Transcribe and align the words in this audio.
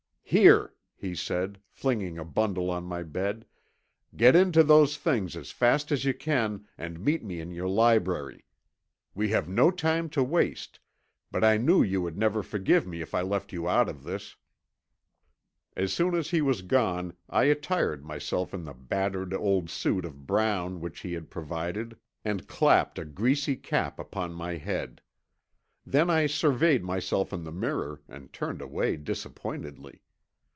"Here," 0.31 0.73
he 0.95 1.13
said, 1.13 1.59
flinging 1.67 2.17
a 2.17 2.23
bundle 2.23 2.71
on 2.71 2.85
my 2.85 3.03
bed, 3.03 3.45
"get 4.15 4.33
into 4.33 4.63
those 4.63 4.95
things 4.95 5.35
as 5.35 5.51
fast 5.51 5.91
as 5.91 6.05
you 6.05 6.13
can, 6.13 6.65
and 6.77 7.03
meet 7.03 7.21
me 7.21 7.41
in 7.41 7.51
your 7.51 7.67
library. 7.67 8.45
We 9.13 9.27
have 9.31 9.49
no 9.49 9.71
time 9.71 10.07
to 10.11 10.23
waste, 10.23 10.79
but 11.31 11.43
I 11.43 11.57
knew 11.57 11.83
you 11.83 12.01
would 12.03 12.17
never 12.17 12.43
forgive 12.43 12.87
me 12.87 13.01
if 13.01 13.13
I 13.13 13.19
left 13.21 13.51
you 13.51 13.67
out 13.67 13.89
of 13.89 14.05
this." 14.05 14.37
As 15.75 15.91
soon 15.91 16.15
as 16.15 16.29
he 16.29 16.41
was 16.41 16.61
gone 16.61 17.13
I 17.29 17.43
attired 17.43 18.05
myself 18.05 18.53
in 18.53 18.63
the 18.63 18.73
battered 18.73 19.33
old 19.33 19.69
suit 19.69 20.05
of 20.05 20.25
brown 20.25 20.79
which 20.79 21.01
he 21.01 21.11
had 21.11 21.29
provided, 21.29 21.97
and 22.23 22.47
clapped 22.47 22.97
a 22.97 23.03
greasy 23.03 23.57
cap 23.57 23.99
upon 23.99 24.31
my 24.33 24.55
head. 24.55 25.01
Then 25.85 26.09
I 26.09 26.25
surveyed 26.27 26.85
myself 26.85 27.33
in 27.33 27.43
the 27.43 27.51
mirror 27.51 27.99
and 28.07 28.31
turned 28.31 28.61
away 28.61 28.95
disappointedly. 28.95 30.01